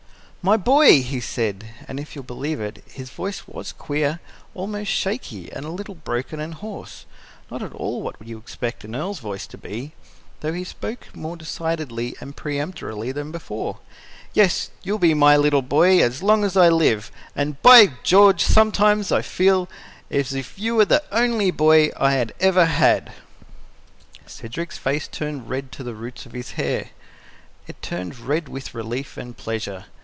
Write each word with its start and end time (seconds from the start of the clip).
"My 0.43 0.57
boy!" 0.57 1.03
he 1.03 1.19
said 1.19 1.69
and, 1.87 1.99
if 1.99 2.15
you'll 2.15 2.23
believe 2.25 2.59
it, 2.59 2.83
his 2.87 3.11
very 3.11 3.25
voice 3.27 3.47
was 3.47 3.71
queer, 3.73 4.19
almost 4.55 4.91
shaky 4.91 5.51
and 5.53 5.65
a 5.65 5.69
little 5.69 5.93
broken 5.93 6.39
and 6.39 6.55
hoarse, 6.55 7.05
not 7.51 7.61
at 7.61 7.73
all 7.73 8.01
what 8.01 8.15
you 8.19 8.37
would 8.37 8.41
expect 8.43 8.83
an 8.83 8.95
Earl's 8.95 9.19
voice 9.19 9.45
to 9.45 9.57
be, 9.59 9.93
though 10.39 10.51
he 10.51 10.63
spoke 10.63 11.15
more 11.15 11.37
decidedly 11.37 12.15
and 12.19 12.35
peremptorily 12.35 13.09
even 13.09 13.25
than 13.27 13.31
before, 13.31 13.81
"Yes, 14.33 14.71
you'll 14.81 14.97
be 14.97 15.13
my 15.13 15.37
boy 15.47 16.01
as 16.01 16.23
long 16.23 16.43
as 16.43 16.57
I 16.57 16.69
live; 16.69 17.11
and, 17.35 17.61
by 17.61 17.91
George, 18.01 18.41
sometimes 18.43 19.11
I 19.11 19.21
feel 19.21 19.69
as 20.09 20.33
if 20.33 20.57
you 20.57 20.73
were 20.73 20.85
the 20.85 21.03
only 21.11 21.51
boy 21.51 21.91
I 21.95 22.13
had 22.13 22.33
ever 22.39 22.65
had." 22.65 23.11
Cedric's 24.25 24.79
face 24.79 25.07
turned 25.07 25.49
red 25.51 25.71
to 25.73 25.83
the 25.83 25.93
roots 25.93 26.25
of 26.25 26.31
his 26.31 26.53
hair; 26.53 26.89
it 27.67 27.79
turned 27.83 28.17
red 28.17 28.49
with 28.49 28.73
relief 28.73 29.17
and 29.17 29.37
pleasure. 29.37 29.85